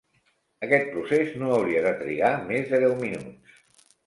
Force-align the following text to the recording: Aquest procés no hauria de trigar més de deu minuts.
Aquest 0.67 0.87
procés 0.95 1.35
no 1.41 1.51
hauria 1.57 1.83
de 1.89 1.93
trigar 2.01 2.33
més 2.49 2.67
de 2.73 2.81
deu 2.87 2.97
minuts. 3.05 3.55